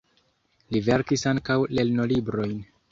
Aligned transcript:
Li 0.75 0.81
verkis 0.87 1.27
ankaŭ 1.33 1.59
lernolibrojn. 1.79 2.61